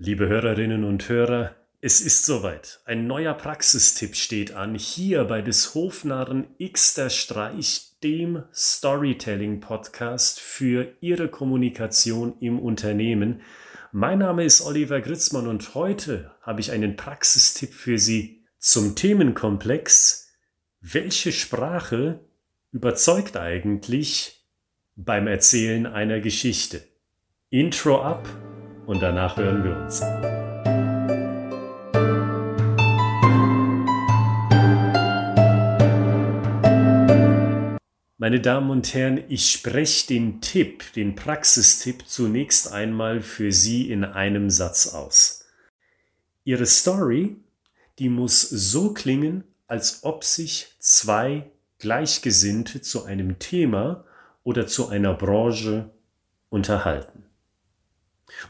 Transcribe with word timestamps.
Liebe 0.00 0.28
Hörerinnen 0.28 0.84
und 0.84 1.08
Hörer, 1.08 1.56
es 1.80 2.00
ist 2.00 2.24
soweit. 2.24 2.78
Ein 2.84 3.08
neuer 3.08 3.34
Praxistipp 3.34 4.14
steht 4.14 4.54
an, 4.54 4.76
hier 4.76 5.24
bei 5.24 5.42
des 5.42 5.74
Hofnarren 5.74 6.46
Xter 6.62 7.10
Streich, 7.10 7.96
dem 8.04 8.44
Storytelling-Podcast 8.54 10.38
für 10.38 10.92
Ihre 11.00 11.26
Kommunikation 11.26 12.38
im 12.38 12.60
Unternehmen. 12.60 13.40
Mein 13.90 14.20
Name 14.20 14.44
ist 14.44 14.60
Oliver 14.60 15.00
Gritzmann 15.00 15.48
und 15.48 15.74
heute 15.74 16.30
habe 16.42 16.60
ich 16.60 16.70
einen 16.70 16.94
Praxistipp 16.94 17.74
für 17.74 17.98
Sie 17.98 18.44
zum 18.60 18.94
Themenkomplex 18.94 20.32
Welche 20.80 21.32
Sprache 21.32 22.20
überzeugt 22.70 23.36
eigentlich 23.36 24.46
beim 24.94 25.26
Erzählen 25.26 25.86
einer 25.86 26.20
Geschichte? 26.20 26.84
Intro 27.50 28.00
ab 28.00 28.28
und 28.88 29.02
danach 29.02 29.36
hören 29.36 29.62
wir 29.64 29.76
uns. 29.76 30.00
Meine 38.16 38.40
Damen 38.40 38.70
und 38.70 38.92
Herren, 38.94 39.22
ich 39.28 39.50
spreche 39.50 40.08
den 40.08 40.40
Tipp, 40.40 40.92
den 40.94 41.14
Praxistipp 41.14 42.08
zunächst 42.08 42.72
einmal 42.72 43.20
für 43.20 43.52
Sie 43.52 43.90
in 43.90 44.04
einem 44.04 44.48
Satz 44.48 44.94
aus. 44.94 45.44
Ihre 46.44 46.66
Story, 46.66 47.36
die 47.98 48.08
muss 48.08 48.40
so 48.40 48.94
klingen, 48.94 49.44
als 49.66 50.02
ob 50.02 50.24
sich 50.24 50.74
zwei 50.78 51.50
Gleichgesinnte 51.78 52.80
zu 52.80 53.04
einem 53.04 53.38
Thema 53.38 54.04
oder 54.44 54.66
zu 54.66 54.88
einer 54.88 55.12
Branche 55.12 55.90
unterhalten. 56.48 57.27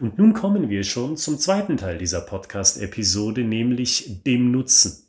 Und 0.01 0.19
nun 0.19 0.33
kommen 0.33 0.69
wir 0.69 0.85
schon 0.85 1.17
zum 1.17 1.39
zweiten 1.39 1.77
Teil 1.77 1.99
dieser 1.99 2.21
Podcast-Episode, 2.21 3.43
nämlich 3.43 4.23
dem 4.25 4.51
Nutzen. 4.51 5.09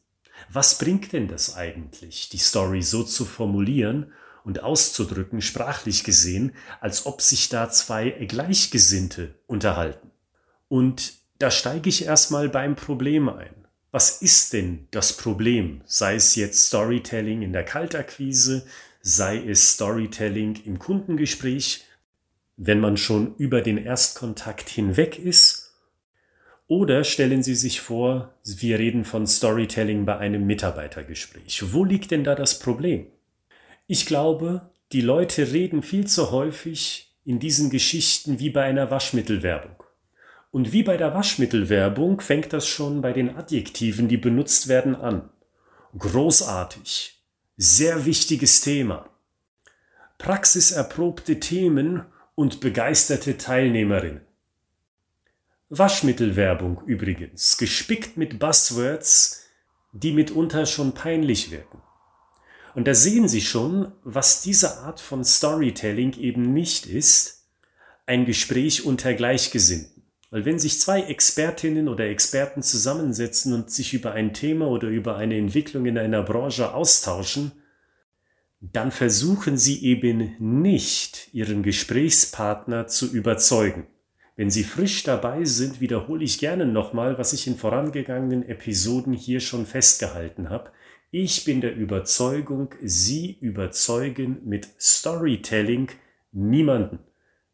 Was 0.51 0.77
bringt 0.77 1.13
denn 1.13 1.27
das 1.27 1.55
eigentlich, 1.55 2.29
die 2.29 2.37
Story 2.37 2.81
so 2.81 3.03
zu 3.03 3.25
formulieren 3.25 4.11
und 4.43 4.63
auszudrücken, 4.63 5.41
sprachlich 5.41 6.03
gesehen, 6.03 6.53
als 6.81 7.05
ob 7.05 7.21
sich 7.21 7.49
da 7.49 7.69
zwei 7.69 8.09
Gleichgesinnte 8.09 9.35
unterhalten? 9.47 10.11
Und 10.69 11.13
da 11.39 11.51
steige 11.51 11.89
ich 11.89 12.05
erstmal 12.05 12.49
beim 12.49 12.75
Problem 12.75 13.29
ein. 13.29 13.53
Was 13.91 14.21
ist 14.21 14.53
denn 14.53 14.87
das 14.91 15.13
Problem? 15.13 15.81
Sei 15.85 16.15
es 16.15 16.35
jetzt 16.35 16.67
Storytelling 16.67 17.41
in 17.41 17.53
der 17.53 17.63
Kaltakquise, 17.63 18.65
sei 19.01 19.37
es 19.37 19.73
Storytelling 19.73 20.61
im 20.65 20.79
Kundengespräch, 20.79 21.85
wenn 22.61 22.81
man 22.81 22.97
schon 22.97 23.35
über 23.37 23.61
den 23.61 23.77
Erstkontakt 23.77 24.67
hinweg 24.67 25.17
ist? 25.17 25.73
Oder 26.67 27.05
stellen 27.05 27.41
Sie 27.41 27.55
sich 27.55 27.79
vor, 27.79 28.33
wir 28.43 28.77
reden 28.77 29.05
von 29.05 29.25
Storytelling 29.25 30.05
bei 30.05 30.17
einem 30.17 30.45
Mitarbeitergespräch. 30.45 31.73
Wo 31.73 31.85
liegt 31.85 32.11
denn 32.11 32.25
da 32.25 32.35
das 32.35 32.59
Problem? 32.59 33.07
Ich 33.87 34.05
glaube, 34.05 34.69
die 34.91 35.01
Leute 35.01 35.51
reden 35.53 35.81
viel 35.81 36.05
zu 36.05 36.31
häufig 36.31 37.15
in 37.23 37.39
diesen 37.39 37.69
Geschichten 37.69 38.39
wie 38.39 38.49
bei 38.49 38.63
einer 38.63 38.91
Waschmittelwerbung. 38.91 39.81
Und 40.51 40.73
wie 40.73 40.83
bei 40.83 40.97
der 40.97 41.13
Waschmittelwerbung 41.13 42.19
fängt 42.19 42.51
das 42.51 42.67
schon 42.67 43.01
bei 43.01 43.13
den 43.13 43.37
Adjektiven, 43.37 44.09
die 44.09 44.17
benutzt 44.17 44.67
werden, 44.67 44.95
an. 44.95 45.29
Großartig, 45.97 47.21
sehr 47.55 48.05
wichtiges 48.05 48.61
Thema, 48.61 49.09
praxiserprobte 50.17 51.39
Themen 51.39 52.03
und 52.39 52.61
begeisterte 52.61 53.37
Teilnehmerinnen. 53.37 54.21
Waschmittelwerbung 55.67 56.81
übrigens, 56.85 57.57
gespickt 57.57 58.15
mit 58.15 58.39
Buzzwords, 58.39 59.41
die 59.91 60.13
mitunter 60.13 60.65
schon 60.65 60.93
peinlich 60.93 61.51
wirken. 61.51 61.81
Und 62.75 62.87
da 62.87 62.93
sehen 62.93 63.27
Sie 63.27 63.41
schon, 63.41 63.91
was 64.05 64.41
diese 64.41 64.77
Art 64.77 65.01
von 65.01 65.25
Storytelling 65.25 66.13
eben 66.13 66.53
nicht 66.53 66.85
ist, 66.85 67.43
ein 68.05 68.23
Gespräch 68.23 68.85
unter 68.85 69.13
Gleichgesinnten. 69.13 70.03
Weil 70.31 70.45
wenn 70.45 70.59
sich 70.59 70.79
zwei 70.79 71.01
Expertinnen 71.01 71.89
oder 71.89 72.05
Experten 72.05 72.63
zusammensetzen 72.63 73.53
und 73.53 73.69
sich 73.69 73.93
über 73.93 74.13
ein 74.13 74.33
Thema 74.33 74.67
oder 74.67 74.87
über 74.87 75.17
eine 75.17 75.37
Entwicklung 75.37 75.85
in 75.87 75.97
einer 75.97 76.23
Branche 76.23 76.73
austauschen, 76.73 77.51
dann 78.61 78.91
versuchen 78.91 79.57
Sie 79.57 79.83
eben 79.85 80.35
nicht, 80.39 81.29
Ihren 81.33 81.63
Gesprächspartner 81.63 82.87
zu 82.87 83.11
überzeugen. 83.11 83.87
Wenn 84.35 84.49
Sie 84.49 84.63
frisch 84.63 85.03
dabei 85.03 85.45
sind, 85.45 85.81
wiederhole 85.81 86.23
ich 86.23 86.39
gerne 86.39 86.65
nochmal, 86.65 87.17
was 87.17 87.33
ich 87.33 87.47
in 87.47 87.57
vorangegangenen 87.57 88.47
Episoden 88.47 89.13
hier 89.13 89.39
schon 89.39 89.65
festgehalten 89.65 90.49
habe. 90.49 90.71
Ich 91.11 91.43
bin 91.43 91.61
der 91.61 91.75
Überzeugung, 91.75 92.73
Sie 92.81 93.37
überzeugen 93.41 94.41
mit 94.45 94.67
Storytelling 94.79 95.89
niemanden. 96.31 96.99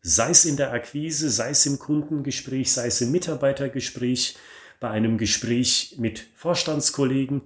Sei 0.02 0.32
es 0.32 0.46
in 0.46 0.58
der 0.58 0.74
Akquise, 0.74 1.30
sei 1.30 1.52
es 1.52 1.66
im 1.66 1.80
Kundengespräch, 1.80 2.72
sei 2.72 2.88
es 2.88 3.02
im 3.02 3.12
Mitarbeitergespräch, 3.12 4.38
bei 4.80 4.90
einem 4.90 5.18
Gespräch 5.18 5.96
mit 5.98 6.28
Vorstandskollegen, 6.36 7.44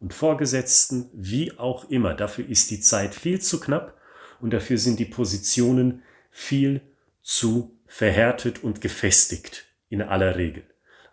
und 0.00 0.14
Vorgesetzten, 0.14 1.10
wie 1.12 1.58
auch 1.58 1.88
immer. 1.90 2.14
Dafür 2.14 2.48
ist 2.48 2.70
die 2.70 2.80
Zeit 2.80 3.14
viel 3.14 3.40
zu 3.40 3.60
knapp 3.60 3.98
und 4.40 4.52
dafür 4.52 4.78
sind 4.78 4.98
die 4.98 5.04
Positionen 5.04 6.02
viel 6.30 6.80
zu 7.22 7.76
verhärtet 7.86 8.62
und 8.62 8.80
gefestigt 8.80 9.66
in 9.88 10.02
aller 10.02 10.36
Regel. 10.36 10.64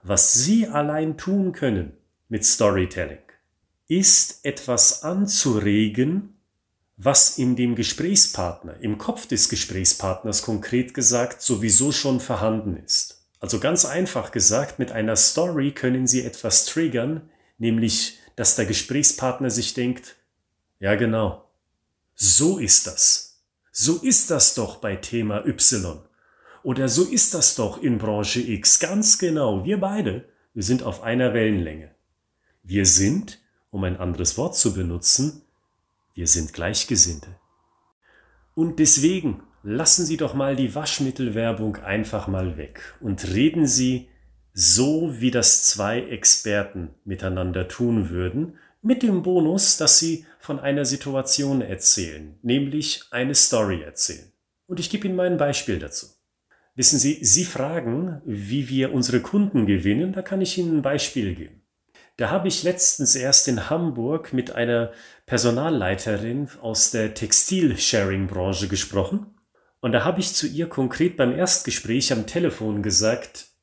Was 0.03 0.33
Sie 0.33 0.67
allein 0.67 1.17
tun 1.17 1.51
können 1.51 1.93
mit 2.29 2.45
Storytelling, 2.45 3.17
ist 3.87 4.45
etwas 4.45 5.03
anzuregen, 5.03 6.35
was 6.97 7.37
in 7.37 7.55
dem 7.55 7.75
Gesprächspartner, 7.75 8.79
im 8.81 8.97
Kopf 8.97 9.27
des 9.27 9.49
Gesprächspartners 9.49 10.43
konkret 10.43 10.93
gesagt, 10.93 11.41
sowieso 11.41 11.91
schon 11.91 12.19
vorhanden 12.19 12.77
ist. 12.77 13.25
Also 13.39 13.59
ganz 13.59 13.85
einfach 13.85 14.31
gesagt, 14.31 14.79
mit 14.79 14.91
einer 14.91 15.15
Story 15.15 15.71
können 15.71 16.07
Sie 16.07 16.23
etwas 16.23 16.65
triggern, 16.65 17.29
nämlich 17.57 18.19
dass 18.35 18.55
der 18.55 18.65
Gesprächspartner 18.65 19.49
sich 19.49 19.73
denkt, 19.73 20.15
ja 20.79 20.95
genau, 20.95 21.49
so 22.13 22.57
ist 22.57 22.87
das. 22.87 23.43
So 23.71 23.97
ist 23.97 24.31
das 24.31 24.55
doch 24.55 24.77
bei 24.77 24.95
Thema 24.95 25.45
Y. 25.45 25.99
Oder 26.63 26.89
so 26.89 27.03
ist 27.03 27.33
das 27.33 27.55
doch 27.55 27.81
in 27.81 27.97
Branche 27.97 28.39
X. 28.39 28.79
Ganz 28.79 29.17
genau, 29.17 29.65
wir 29.65 29.79
beide, 29.79 30.27
wir 30.53 30.63
sind 30.63 30.83
auf 30.83 31.03
einer 31.03 31.33
Wellenlänge. 31.33 31.93
Wir 32.63 32.85
sind, 32.85 33.39
um 33.69 33.83
ein 33.83 33.97
anderes 33.97 34.37
Wort 34.37 34.55
zu 34.55 34.73
benutzen, 34.73 35.41
wir 36.13 36.27
sind 36.27 36.53
Gleichgesinnte. 36.53 37.27
Und 38.55 38.79
deswegen 38.79 39.43
lassen 39.63 40.05
Sie 40.05 40.17
doch 40.17 40.33
mal 40.33 40.55
die 40.55 40.73
Waschmittelwerbung 40.73 41.75
einfach 41.77 42.27
mal 42.27 42.57
weg 42.57 42.95
und 43.01 43.27
reden 43.33 43.67
Sie 43.67 44.07
so 44.57 45.19
wie 45.19 45.31
das 45.31 45.63
zwei 45.63 45.99
Experten 45.99 46.95
miteinander 47.03 47.67
tun 47.67 48.09
würden, 48.09 48.57
mit 48.81 49.03
dem 49.03 49.21
Bonus, 49.21 49.75
dass 49.75 49.99
sie 49.99 50.25
von 50.39 50.61
einer 50.61 50.85
Situation 50.85 51.61
erzählen, 51.61 52.39
nämlich 52.41 53.03
eine 53.11 53.35
Story 53.35 53.81
erzählen. 53.81 54.31
Und 54.65 54.79
ich 54.79 54.89
gebe 54.89 55.07
Ihnen 55.07 55.17
mal 55.17 55.27
ein 55.27 55.37
Beispiel 55.37 55.77
dazu. 55.77 56.07
Wissen 56.73 56.99
Sie, 56.99 57.19
Sie 57.21 57.43
fragen, 57.43 58.21
wie 58.25 58.69
wir 58.69 58.93
unsere 58.93 59.19
Kunden 59.19 59.65
gewinnen, 59.65 60.13
da 60.13 60.21
kann 60.21 60.39
ich 60.39 60.57
Ihnen 60.57 60.77
ein 60.77 60.81
Beispiel 60.81 61.35
geben. 61.35 61.61
Da 62.15 62.29
habe 62.29 62.47
ich 62.47 62.63
letztens 62.63 63.15
erst 63.15 63.49
in 63.49 63.69
Hamburg 63.69 64.31
mit 64.31 64.51
einer 64.51 64.93
Personalleiterin 65.25 66.47
aus 66.61 66.91
der 66.91 67.13
Textil-Sharing-Branche 67.13 68.69
gesprochen. 68.69 69.35
Und 69.81 69.91
da 69.91 70.05
habe 70.05 70.21
ich 70.21 70.33
zu 70.33 70.47
ihr 70.47 70.69
konkret 70.69 71.17
beim 71.17 71.33
Erstgespräch 71.33 72.13
am 72.13 72.25
Telefon 72.25 72.81
gesagt, 72.81 73.54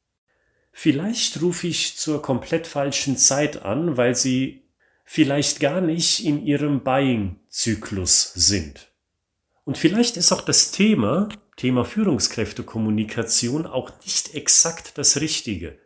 Vielleicht 0.72 1.40
rufe 1.42 1.66
ich 1.66 1.96
zur 1.96 2.22
komplett 2.22 2.66
falschen 2.66 3.16
Zeit 3.18 3.62
an, 3.62 3.96
weil 3.96 4.14
Sie 4.14 4.62
vielleicht 5.04 5.60
gar 5.60 5.80
nicht 5.80 6.24
in 6.24 6.44
Ihrem 6.44 6.82
Buying-Zyklus 6.82 8.32
sind. 8.34 8.90
Und 9.64 9.78
vielleicht 9.78 10.16
ist 10.16 10.32
auch 10.32 10.40
das 10.40 10.70
Thema, 10.70 11.28
Thema 11.56 11.84
Führungskräftekommunikation, 11.84 13.66
auch 13.66 13.92
nicht 14.04 14.34
exakt 14.34 14.96
das 14.96 15.20
Richtige. 15.20 15.78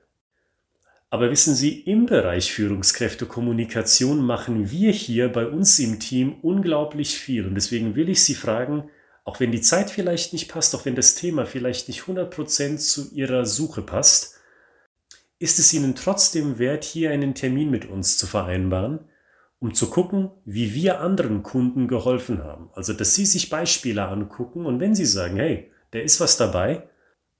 Aber 1.11 1.31
wissen 1.31 1.55
Sie, 1.55 1.81
im 1.81 2.07
Bereich 2.07 2.53
Führungskräftekommunikation 2.53 4.25
machen 4.25 4.71
wir 4.71 4.93
hier 4.93 5.29
bei 5.29 5.47
uns 5.47 5.79
im 5.79 6.01
Team 6.01 6.37
unglaublich 6.43 7.19
viel. 7.19 7.47
Und 7.47 7.55
deswegen 7.55 7.97
will 7.97 8.09
ich 8.09 8.23
Sie 8.23 8.35
fragen, 8.35 8.89
auch 9.25 9.41
wenn 9.41 9.51
die 9.51 9.61
Zeit 9.61 9.91
vielleicht 9.91 10.33
nicht 10.33 10.49
passt, 10.49 10.75
auch 10.75 10.85
wenn 10.85 10.95
das 10.95 11.17
Thema 11.17 11.47
vielleicht 11.47 11.89
nicht 11.89 12.03
100% 12.03 12.79
zu 12.79 13.13
Ihrer 13.13 13.45
Suche 13.45 13.83
passt, 13.83 14.36
ist 15.39 15.59
es 15.59 15.73
Ihnen 15.73 15.95
trotzdem 15.95 16.59
wert, 16.59 16.85
hier 16.85 17.11
einen 17.11 17.35
Termin 17.35 17.71
mit 17.71 17.85
uns 17.87 18.17
zu 18.17 18.27
vereinbaren, 18.27 19.01
um 19.59 19.75
zu 19.75 19.91
gucken, 19.91 20.31
wie 20.45 20.75
wir 20.75 21.01
anderen 21.01 21.43
Kunden 21.43 21.89
geholfen 21.89 22.43
haben. 22.43 22.71
Also, 22.75 22.93
dass 22.93 23.15
Sie 23.15 23.27
sich 23.27 23.51
Beispiele 23.51 24.09
angucken 24.09 24.67
und 24.67 24.81
wenn 24.81 24.95
Sie 24.95 25.07
sagen, 25.07 25.37
hey, 25.37 25.71
da 25.91 25.99
ist 25.99 26.21
was 26.21 26.37
dabei, 26.37 26.89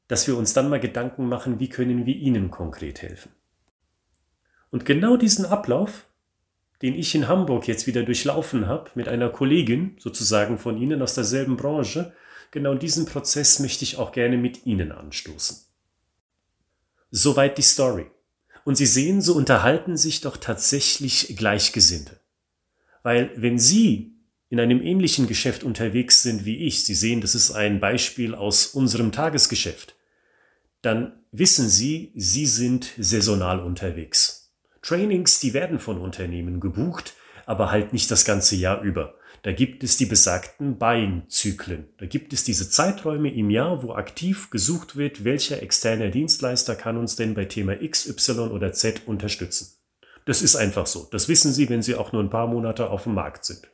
dass 0.09 0.27
wir 0.27 0.37
uns 0.37 0.53
dann 0.53 0.69
mal 0.69 0.81
Gedanken 0.81 1.29
machen, 1.29 1.59
wie 1.59 1.69
können 1.69 2.07
wir 2.07 2.15
Ihnen 2.15 2.51
konkret 2.51 3.03
helfen. 3.03 3.33
Und 4.71 4.85
genau 4.85 5.17
diesen 5.17 5.47
Ablauf, 5.47 6.07
den 6.83 6.95
ich 6.95 7.15
in 7.15 7.29
Hamburg 7.29 7.67
jetzt 7.67 7.87
wieder 7.87 8.03
durchlaufen 8.03 8.67
habe, 8.67 8.91
mit 8.95 9.09
einer 9.09 9.31
Kollegin 9.31 9.97
sozusagen 9.99 10.59
von 10.59 10.77
Ihnen 10.77 11.01
aus 11.03 11.15
derselben 11.15 11.57
Branche, 11.57 12.13
genau 12.51 12.75
diesen 12.75 13.07
Prozess 13.07 13.59
möchte 13.59 13.85
ich 13.85 13.97
auch 13.97 14.13
gerne 14.13 14.37
mit 14.37 14.67
Ihnen 14.67 14.93
anstoßen. 14.93 15.66
Soweit 17.11 17.59
die 17.59 17.63
Story. 17.63 18.07
Und 18.65 18.77
Sie 18.77 18.87
sehen, 18.87 19.23
so 19.23 19.35
unterhalten 19.35 19.97
sich 19.97 20.21
doch 20.21 20.37
tatsächlich 20.37 21.37
Gleichgesinnte. 21.37 22.21
Weil 23.03 23.31
wenn 23.37 23.59
Sie 23.59 24.17
in 24.49 24.61
einem 24.61 24.83
ähnlichen 24.83 25.27
Geschäft 25.27 25.65
unterwegs 25.65 26.23
sind 26.23 26.45
wie 26.45 26.67
ich, 26.67 26.85
Sie 26.85 26.95
sehen, 26.95 27.21
das 27.21 27.35
ist 27.35 27.53
ein 27.53 27.81
Beispiel 27.81 28.35
aus 28.35 28.67
unserem 28.67 29.13
Tagesgeschäft, 29.13 29.95
dann 30.83 31.21
wissen 31.33 31.69
Sie, 31.69 32.13
Sie 32.15 32.47
sind 32.47 32.93
saisonal 32.99 33.61
unterwegs. 33.61 34.53
Trainings, 34.83 35.41
die 35.41 35.53
werden 35.53 35.81
von 35.81 36.01
Unternehmen 36.01 36.61
gebucht, 36.61 37.15
aber 37.45 37.71
halt 37.71 37.93
nicht 37.93 38.11
das 38.11 38.25
ganze 38.25 38.57
Jahr 38.57 38.83
über. 38.83 39.16
Da 39.47 39.53
gibt 39.53 39.85
es 39.85 39.97
die 39.97 40.07
besagten 40.07 40.77
Buying-Zyklen. 40.77 41.87
Da 41.99 42.07
gibt 42.07 42.33
es 42.33 42.43
diese 42.43 42.69
Zeiträume 42.69 43.33
im 43.33 43.49
Jahr, 43.49 43.85
wo 43.85 43.93
aktiv 43.93 44.51
gesucht 44.51 44.97
wird, 44.97 45.23
welcher 45.23 45.63
externe 45.63 46.11
Dienstleister 46.11 46.75
kann 46.75 46.97
uns 46.97 47.15
denn 47.15 47.35
bei 47.35 47.45
Thema 47.45 47.81
X, 47.81 48.09
Y 48.09 48.51
oder 48.51 48.73
Z 48.73 49.07
unterstützen. 49.07 49.69
Das 50.25 50.43
ist 50.43 50.57
einfach 50.57 50.89
so. 50.89 51.07
Das 51.13 51.29
wissen 51.29 51.53
Sie, 51.53 51.69
wenn 51.69 51.81
Sie 51.81 51.95
auch 51.95 52.11
nur 52.11 52.25
ein 52.25 52.29
paar 52.29 52.49
Monate 52.49 52.91
auf 52.91 53.05
dem 53.05 53.15
Markt 53.15 53.45
sind. 53.45 53.71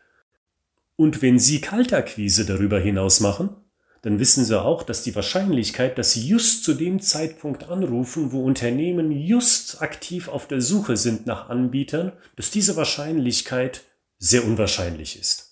Und 0.96 1.22
wenn 1.22 1.38
Sie 1.38 1.62
Kaltakquise 1.62 2.44
darüber 2.44 2.78
hinaus 2.78 3.20
machen, 3.20 3.56
dann 4.02 4.18
wissen 4.18 4.44
Sie 4.44 4.60
auch, 4.60 4.82
dass 4.82 5.02
die 5.02 5.14
Wahrscheinlichkeit, 5.16 5.96
dass 5.96 6.12
Sie 6.12 6.28
just 6.28 6.64
zu 6.64 6.74
dem 6.74 7.00
Zeitpunkt 7.00 7.70
anrufen, 7.70 8.32
wo 8.32 8.44
Unternehmen 8.44 9.10
just 9.10 9.80
aktiv 9.80 10.28
auf 10.28 10.46
der 10.46 10.60
Suche 10.60 10.98
sind 10.98 11.24
nach 11.24 11.48
Anbietern, 11.48 12.12
dass 12.36 12.50
diese 12.50 12.76
Wahrscheinlichkeit 12.76 13.84
sehr 14.18 14.44
unwahrscheinlich 14.44 15.18
ist. 15.18 15.51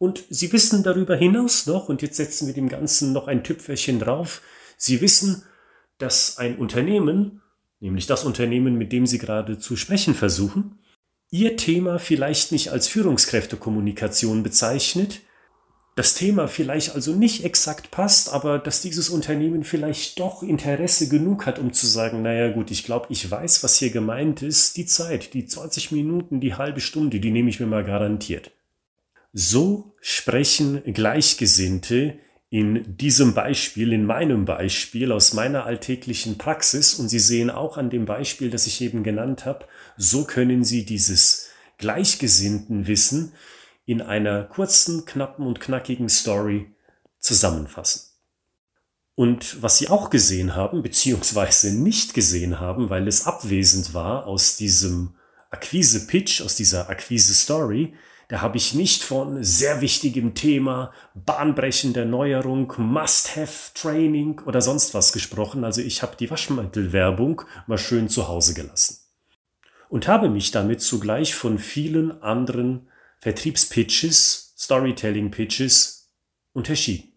Und 0.00 0.24
Sie 0.30 0.50
wissen 0.50 0.82
darüber 0.82 1.14
hinaus 1.14 1.66
noch, 1.66 1.90
und 1.90 2.00
jetzt 2.00 2.16
setzen 2.16 2.46
wir 2.46 2.54
dem 2.54 2.70
Ganzen 2.70 3.12
noch 3.12 3.28
ein 3.28 3.44
Tüpfelchen 3.44 3.98
drauf, 3.98 4.40
Sie 4.78 5.02
wissen, 5.02 5.42
dass 5.98 6.38
ein 6.38 6.56
Unternehmen, 6.56 7.42
nämlich 7.80 8.06
das 8.06 8.24
Unternehmen, 8.24 8.76
mit 8.76 8.92
dem 8.92 9.06
Sie 9.06 9.18
gerade 9.18 9.58
zu 9.58 9.76
sprechen 9.76 10.14
versuchen, 10.14 10.78
Ihr 11.30 11.58
Thema 11.58 11.98
vielleicht 11.98 12.50
nicht 12.50 12.70
als 12.70 12.88
Führungskräftekommunikation 12.88 14.42
bezeichnet, 14.42 15.20
das 15.96 16.14
Thema 16.14 16.48
vielleicht 16.48 16.94
also 16.94 17.12
nicht 17.14 17.44
exakt 17.44 17.90
passt, 17.90 18.32
aber 18.32 18.58
dass 18.58 18.80
dieses 18.80 19.10
Unternehmen 19.10 19.64
vielleicht 19.64 20.18
doch 20.18 20.42
Interesse 20.42 21.10
genug 21.10 21.44
hat, 21.44 21.58
um 21.58 21.74
zu 21.74 21.86
sagen, 21.86 22.22
naja 22.22 22.50
gut, 22.50 22.70
ich 22.70 22.84
glaube, 22.84 23.08
ich 23.10 23.30
weiß, 23.30 23.62
was 23.62 23.76
hier 23.76 23.90
gemeint 23.90 24.40
ist, 24.40 24.78
die 24.78 24.86
Zeit, 24.86 25.34
die 25.34 25.44
20 25.44 25.92
Minuten, 25.92 26.40
die 26.40 26.54
halbe 26.54 26.80
Stunde, 26.80 27.20
die 27.20 27.30
nehme 27.30 27.50
ich 27.50 27.60
mir 27.60 27.66
mal 27.66 27.84
garantiert. 27.84 28.50
So 29.32 29.94
sprechen 30.00 30.82
Gleichgesinnte 30.92 32.18
in 32.48 32.96
diesem 32.96 33.32
Beispiel, 33.32 33.92
in 33.92 34.04
meinem 34.04 34.44
Beispiel 34.44 35.12
aus 35.12 35.34
meiner 35.34 35.66
alltäglichen 35.66 36.36
Praxis 36.36 36.94
und 36.94 37.08
Sie 37.08 37.20
sehen 37.20 37.48
auch 37.48 37.76
an 37.76 37.90
dem 37.90 38.06
Beispiel, 38.06 38.50
das 38.50 38.66
ich 38.66 38.80
eben 38.80 39.04
genannt 39.04 39.46
habe, 39.46 39.66
so 39.96 40.24
können 40.24 40.64
Sie 40.64 40.84
dieses 40.84 41.50
gleichgesinnten 41.78 42.88
Wissen 42.88 43.32
in 43.86 44.02
einer 44.02 44.42
kurzen, 44.42 45.04
knappen 45.04 45.46
und 45.46 45.60
knackigen 45.60 46.08
Story 46.08 46.74
zusammenfassen. 47.20 48.10
Und 49.14 49.62
was 49.62 49.78
Sie 49.78 49.88
auch 49.88 50.10
gesehen 50.10 50.56
haben, 50.56 50.82
beziehungsweise 50.82 51.72
nicht 51.72 52.14
gesehen 52.14 52.58
haben, 52.58 52.90
weil 52.90 53.06
es 53.06 53.26
abwesend 53.26 53.94
war 53.94 54.26
aus 54.26 54.56
diesem 54.56 55.14
Akquise-Pitch, 55.50 56.42
aus 56.42 56.56
dieser 56.56 56.88
Akquise-Story, 56.88 57.94
da 58.30 58.42
habe 58.42 58.58
ich 58.58 58.74
nicht 58.74 59.02
von 59.02 59.42
sehr 59.42 59.80
wichtigem 59.80 60.34
Thema, 60.34 60.92
bahnbrechender 61.14 62.04
Neuerung, 62.04 62.72
Must-Have-Training 62.78 64.42
oder 64.46 64.60
sonst 64.60 64.94
was 64.94 65.12
gesprochen. 65.12 65.64
Also 65.64 65.80
ich 65.80 66.00
habe 66.02 66.14
die 66.16 66.30
Waschmittelwerbung 66.30 67.42
mal 67.66 67.76
schön 67.76 68.08
zu 68.08 68.28
Hause 68.28 68.54
gelassen. 68.54 68.98
Und 69.88 70.06
habe 70.06 70.28
mich 70.28 70.52
damit 70.52 70.80
zugleich 70.80 71.34
von 71.34 71.58
vielen 71.58 72.22
anderen 72.22 72.86
Vertriebspitches, 73.18 74.54
Storytelling-Pitches 74.56 76.12
unterschieden. 76.52 77.14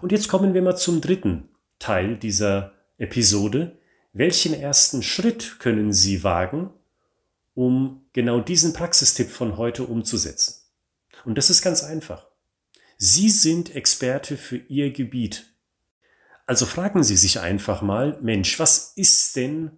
Und 0.00 0.12
jetzt 0.12 0.28
kommen 0.28 0.54
wir 0.54 0.62
mal 0.62 0.76
zum 0.76 1.02
dritten 1.02 1.50
Teil 1.78 2.16
dieser 2.16 2.72
Episode. 2.96 3.78
Welchen 4.14 4.54
ersten 4.54 5.02
Schritt 5.02 5.56
können 5.58 5.92
Sie 5.92 6.24
wagen, 6.24 6.70
um 7.56 8.06
genau 8.12 8.38
diesen 8.38 8.72
Praxistipp 8.72 9.30
von 9.30 9.56
heute 9.56 9.82
umzusetzen? 9.82 10.62
Und 11.24 11.36
das 11.36 11.50
ist 11.50 11.62
ganz 11.62 11.82
einfach. 11.82 12.28
Sie 12.96 13.28
sind 13.28 13.74
Experte 13.74 14.36
für 14.36 14.58
Ihr 14.58 14.92
Gebiet. 14.92 15.52
Also 16.46 16.66
fragen 16.66 17.02
Sie 17.02 17.16
sich 17.16 17.40
einfach 17.40 17.82
mal, 17.82 18.16
Mensch, 18.22 18.60
was 18.60 18.92
ist 18.94 19.34
denn 19.34 19.72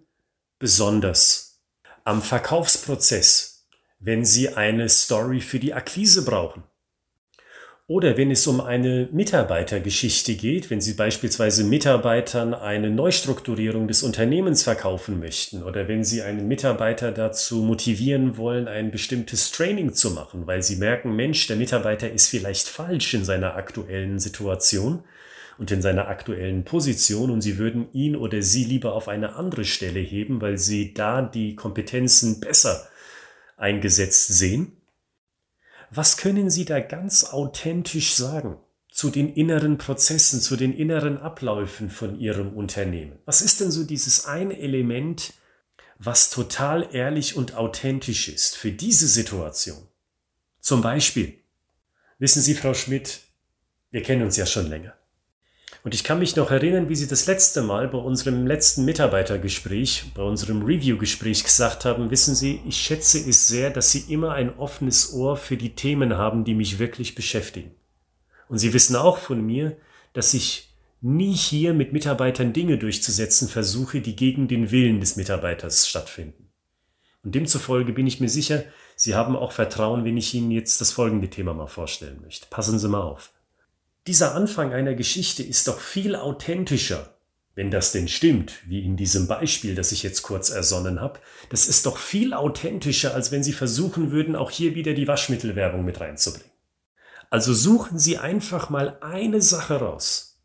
besonders 0.59 1.63
am 2.03 2.21
Verkaufsprozess 2.21 3.59
wenn 3.99 4.25
Sie 4.25 4.49
eine 4.49 4.89
Story 4.89 5.41
für 5.41 5.59
die 5.59 5.73
Akquise 5.73 6.23
brauchen. 6.23 6.63
Oder 7.89 8.17
wenn 8.17 8.29
es 8.29 8.45
um 8.45 8.61
eine 8.61 9.09
Mitarbeitergeschichte 9.11 10.35
geht, 10.35 10.69
wenn 10.69 10.79
Sie 10.79 10.93
beispielsweise 10.93 11.63
Mitarbeitern 11.63 12.53
eine 12.53 12.91
Neustrukturierung 12.91 13.87
des 13.87 14.03
Unternehmens 14.03 14.61
verkaufen 14.61 15.17
möchten 15.17 15.63
oder 15.63 15.87
wenn 15.87 16.03
Sie 16.03 16.21
einen 16.21 16.47
Mitarbeiter 16.47 17.11
dazu 17.11 17.63
motivieren 17.63 18.37
wollen, 18.37 18.67
ein 18.67 18.91
bestimmtes 18.91 19.49
Training 19.49 19.95
zu 19.95 20.11
machen, 20.11 20.45
weil 20.45 20.61
Sie 20.61 20.75
merken, 20.75 21.15
Mensch, 21.15 21.47
der 21.47 21.55
Mitarbeiter 21.55 22.11
ist 22.11 22.27
vielleicht 22.27 22.67
falsch 22.67 23.15
in 23.15 23.25
seiner 23.25 23.55
aktuellen 23.55 24.19
Situation 24.19 25.01
und 25.57 25.71
in 25.71 25.81
seiner 25.81 26.09
aktuellen 26.09 26.65
Position 26.65 27.31
und 27.31 27.41
Sie 27.41 27.57
würden 27.57 27.87
ihn 27.91 28.15
oder 28.15 28.43
sie 28.43 28.65
lieber 28.65 28.93
auf 28.93 29.07
eine 29.07 29.35
andere 29.35 29.65
Stelle 29.65 29.99
heben, 29.99 30.41
weil 30.41 30.59
Sie 30.59 30.93
da 30.93 31.23
die 31.23 31.55
Kompetenzen 31.55 32.39
besser 32.39 32.87
eingesetzt 33.57 34.27
sehen? 34.27 34.78
Was 35.91 36.17
können 36.17 36.49
Sie 36.49 36.65
da 36.65 36.79
ganz 36.79 37.23
authentisch 37.23 38.13
sagen 38.13 38.57
zu 38.91 39.09
den 39.09 39.33
inneren 39.33 39.77
Prozessen, 39.77 40.41
zu 40.41 40.55
den 40.55 40.73
inneren 40.73 41.17
Abläufen 41.17 41.89
von 41.89 42.19
Ihrem 42.19 42.53
Unternehmen? 42.53 43.17
Was 43.25 43.41
ist 43.41 43.59
denn 43.59 43.71
so 43.71 43.83
dieses 43.83 44.25
eine 44.25 44.59
Element, 44.59 45.33
was 45.97 46.29
total 46.29 46.93
ehrlich 46.93 47.35
und 47.35 47.55
authentisch 47.55 48.29
ist 48.29 48.55
für 48.55 48.71
diese 48.71 49.07
Situation? 49.07 49.87
Zum 50.59 50.81
Beispiel, 50.81 51.39
wissen 52.19 52.41
Sie, 52.41 52.53
Frau 52.53 52.73
Schmidt, 52.73 53.21
wir 53.89 54.03
kennen 54.03 54.23
uns 54.23 54.37
ja 54.37 54.45
schon 54.45 54.67
länger. 54.67 54.98
Und 55.83 55.93
ich 55.93 56.03
kann 56.03 56.19
mich 56.19 56.35
noch 56.35 56.51
erinnern, 56.51 56.89
wie 56.89 56.95
Sie 56.95 57.07
das 57.07 57.25
letzte 57.25 57.61
Mal 57.61 57.87
bei 57.87 57.97
unserem 57.97 58.45
letzten 58.45 58.83
Mitarbeitergespräch, 58.83 60.11
bei 60.13 60.23
unserem 60.23 60.61
Review-Gespräch 60.63 61.43
gesagt 61.43 61.85
haben, 61.85 62.11
wissen 62.11 62.35
Sie, 62.35 62.61
ich 62.67 62.77
schätze 62.77 63.17
es 63.17 63.47
sehr, 63.47 63.69
dass 63.69 63.91
Sie 63.91 64.13
immer 64.13 64.33
ein 64.33 64.57
offenes 64.57 65.13
Ohr 65.13 65.37
für 65.37 65.55
die 65.55 65.75
Themen 65.75 66.17
haben, 66.17 66.43
die 66.43 66.53
mich 66.53 66.79
wirklich 66.79 67.15
beschäftigen. 67.15 67.71
Und 68.49 68.57
Sie 68.57 68.73
wissen 68.73 68.97
auch 68.97 69.17
von 69.17 69.45
mir, 69.45 69.77
dass 70.11 70.33
ich 70.33 70.69
nie 71.01 71.33
hier 71.33 71.73
mit 71.73 71.93
Mitarbeitern 71.93 72.51
Dinge 72.51 72.77
durchzusetzen 72.77 73.47
versuche, 73.47 74.01
die 74.01 74.17
gegen 74.17 74.49
den 74.49 74.71
Willen 74.71 74.99
des 74.99 75.15
Mitarbeiters 75.15 75.87
stattfinden. 75.87 76.49
Und 77.23 77.35
demzufolge 77.35 77.93
bin 77.93 78.07
ich 78.07 78.19
mir 78.19 78.29
sicher, 78.29 78.63
Sie 78.97 79.15
haben 79.15 79.37
auch 79.37 79.53
Vertrauen, 79.53 80.03
wenn 80.03 80.17
ich 80.17 80.33
Ihnen 80.33 80.51
jetzt 80.51 80.81
das 80.81 80.91
folgende 80.91 81.29
Thema 81.29 81.53
mal 81.53 81.67
vorstellen 81.67 82.19
möchte. 82.21 82.47
Passen 82.49 82.79
Sie 82.79 82.89
mal 82.89 83.01
auf. 83.01 83.31
Dieser 84.07 84.35
Anfang 84.35 84.73
einer 84.73 84.95
Geschichte 84.95 85.43
ist 85.43 85.67
doch 85.67 85.79
viel 85.79 86.15
authentischer, 86.15 87.13
wenn 87.55 87.71
das 87.71 87.91
denn 87.91 88.07
stimmt, 88.07 88.53
wie 88.65 88.85
in 88.85 88.95
diesem 88.95 89.27
Beispiel, 89.27 89.75
das 89.75 89.91
ich 89.91 90.03
jetzt 90.03 90.21
kurz 90.21 90.49
ersonnen 90.49 91.01
habe. 91.01 91.19
Das 91.49 91.67
ist 91.67 91.85
doch 91.85 91.97
viel 91.97 92.33
authentischer, 92.33 93.13
als 93.13 93.31
wenn 93.31 93.43
Sie 93.43 93.53
versuchen 93.53 94.11
würden, 94.11 94.35
auch 94.35 94.49
hier 94.49 94.75
wieder 94.75 94.93
die 94.93 95.07
Waschmittelwerbung 95.07 95.83
mit 95.83 95.99
reinzubringen. 95.99 96.49
Also 97.29 97.53
suchen 97.53 97.99
Sie 97.99 98.17
einfach 98.17 98.69
mal 98.69 98.97
eine 99.01 99.41
Sache 99.41 99.75
raus, 99.75 100.39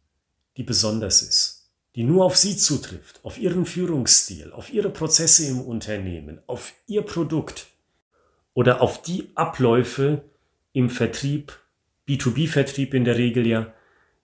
die 0.56 0.64
besonders 0.64 1.22
ist, 1.22 1.70
die 1.94 2.02
nur 2.02 2.24
auf 2.24 2.36
Sie 2.36 2.56
zutrifft, 2.56 3.20
auf 3.24 3.38
Ihren 3.38 3.64
Führungsstil, 3.64 4.52
auf 4.52 4.72
Ihre 4.72 4.90
Prozesse 4.90 5.46
im 5.46 5.60
Unternehmen, 5.60 6.40
auf 6.46 6.72
Ihr 6.86 7.02
Produkt 7.02 7.68
oder 8.52 8.82
auf 8.82 9.00
die 9.02 9.30
Abläufe 9.34 10.22
im 10.72 10.90
Vertrieb 10.90 11.58
B2B-Vertrieb 12.08 12.94
in 12.94 13.04
der 13.04 13.16
Regel 13.16 13.46
ja, 13.46 13.72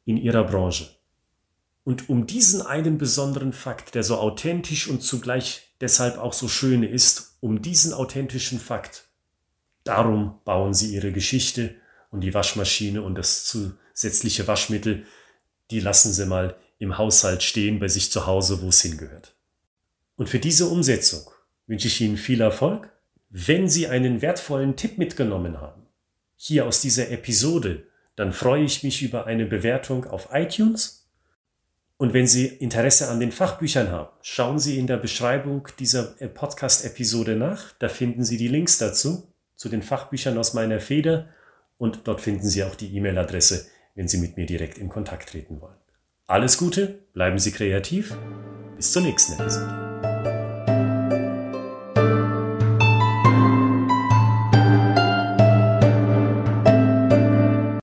in 0.04 0.16
ihrer 0.16 0.44
Branche. 0.44 0.88
Und 1.84 2.08
um 2.08 2.26
diesen 2.26 2.62
einen 2.62 2.99
besonderen 2.99 3.52
Fakt, 3.52 3.94
der 3.94 4.02
so 4.02 4.16
authentisch 4.16 4.88
und 4.88 5.02
zugleich 5.02 5.75
deshalb 5.80 6.18
auch 6.18 6.32
so 6.32 6.46
schön 6.46 6.82
ist, 6.82 7.37
um 7.40 7.62
diesen 7.62 7.92
authentischen 7.92 8.60
Fakt, 8.60 9.08
darum 9.84 10.38
bauen 10.44 10.75
sie 10.75 10.94
ihre 10.94 11.12
Geschichte 11.12 11.75
und 12.10 12.20
die 12.20 12.34
Waschmaschine 12.34 13.02
und 13.02 13.14
das 13.14 13.44
zusätzliche 13.44 14.46
Waschmittel, 14.46 15.06
die 15.70 15.80
lassen 15.80 16.12
sie 16.12 16.26
mal 16.26 16.56
im 16.78 16.99
Haushalt 16.99 17.42
stehen, 17.42 17.78
bei 17.78 17.88
sich 17.88 18.10
zu 18.10 18.26
Hause, 18.26 18.62
wo 18.62 18.68
es 18.68 18.82
hingehört. 18.82 19.34
Und 20.16 20.28
für 20.28 20.38
diese 20.38 20.66
Umsetzung 20.66 21.30
wünsche 21.66 21.88
ich 21.88 22.00
Ihnen 22.00 22.16
viel 22.16 22.40
Erfolg. 22.40 22.90
Wenn 23.28 23.68
Sie 23.68 23.87
einen 23.87 24.22
wertvollen 24.22 24.76
Tipp 24.76 24.99
mitgenommen 24.99 25.60
haben, 25.60 25.87
hier 26.42 26.64
aus 26.64 26.80
dieser 26.80 27.11
Episode, 27.11 27.85
dann 28.16 28.32
freue 28.32 28.64
ich 28.64 28.82
mich 28.82 29.02
über 29.02 29.26
eine 29.26 29.44
Bewertung 29.44 30.06
auf 30.06 30.30
iTunes. 30.32 31.06
Und 31.99 32.14
wenn 32.14 32.26
Sie 32.26 32.47
Interesse 32.47 33.09
an 33.09 33.20
den 33.20 33.30
Fachbüchern 33.30 33.90
haben, 33.90 34.09
schauen 34.23 34.59
Sie 34.59 34.78
in 34.78 34.87
der 34.87 34.97
Beschreibung 34.97 35.68
dieser 35.78 36.04
Podcast-Episode 36.04 37.37
nach. 37.37 37.75
Da 37.78 37.90
finden 37.90 38.25
Sie 38.25 38.38
die 38.38 38.49
Links 38.49 38.78
dazu, 38.78 39.30
zu 39.54 39.68
den 39.68 39.82
Fachbüchern 39.82 40.38
aus 40.38 40.54
meiner 40.54 40.80
Feder. 40.80 41.28
Und 41.76 42.00
dort 42.04 42.23
finden 42.23 42.49
Sie 42.49 42.64
auch 42.64 42.75
die 42.75 42.97
E-Mail-Adresse, 42.97 43.66
wenn 43.94 44.09
Sie 44.09 44.16
mit 44.16 44.38
mir 44.38 44.47
direkt 44.47 44.78
in 44.78 44.88
Kontakt 44.88 45.28
treten 45.28 45.61
wollen. 45.61 45.76
Alles 46.26 46.56
Gute, 46.56 47.00
bleiben 47.12 47.38
Sie 47.38 47.52
kreativ. 47.52 48.16
Bis 48.76 48.92
zur 48.92 49.02
nächsten 49.02 49.35
Episode. 49.35 49.89